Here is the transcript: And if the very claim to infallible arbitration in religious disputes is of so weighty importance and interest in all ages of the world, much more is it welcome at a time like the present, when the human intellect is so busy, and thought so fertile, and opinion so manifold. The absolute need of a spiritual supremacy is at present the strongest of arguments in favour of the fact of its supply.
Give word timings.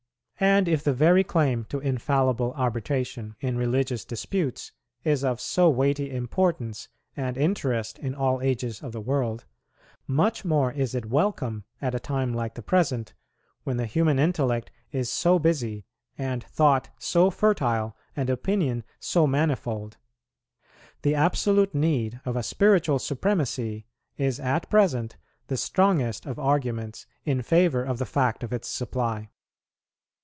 And 0.43 0.67
if 0.67 0.83
the 0.83 0.91
very 0.93 1.23
claim 1.23 1.65
to 1.65 1.79
infallible 1.79 2.51
arbitration 2.57 3.35
in 3.41 3.59
religious 3.59 4.03
disputes 4.03 4.71
is 5.03 5.23
of 5.23 5.39
so 5.39 5.69
weighty 5.69 6.09
importance 6.09 6.89
and 7.15 7.37
interest 7.37 7.99
in 7.99 8.15
all 8.15 8.41
ages 8.41 8.81
of 8.81 8.91
the 8.91 9.01
world, 9.01 9.45
much 10.07 10.43
more 10.43 10.71
is 10.71 10.95
it 10.95 11.05
welcome 11.05 11.65
at 11.79 11.93
a 11.93 11.99
time 11.99 12.33
like 12.33 12.55
the 12.55 12.63
present, 12.63 13.13
when 13.65 13.77
the 13.77 13.85
human 13.85 14.17
intellect 14.17 14.71
is 14.91 15.11
so 15.11 15.37
busy, 15.37 15.85
and 16.17 16.43
thought 16.43 16.89
so 16.97 17.29
fertile, 17.29 17.95
and 18.15 18.27
opinion 18.27 18.83
so 18.99 19.27
manifold. 19.27 19.97
The 21.03 21.13
absolute 21.13 21.75
need 21.75 22.19
of 22.25 22.35
a 22.35 22.41
spiritual 22.41 22.97
supremacy 22.97 23.85
is 24.17 24.39
at 24.39 24.71
present 24.71 25.17
the 25.49 25.57
strongest 25.57 26.25
of 26.25 26.39
arguments 26.39 27.05
in 27.25 27.43
favour 27.43 27.83
of 27.83 27.99
the 27.99 28.07
fact 28.07 28.43
of 28.43 28.51
its 28.51 28.67
supply. 28.67 29.29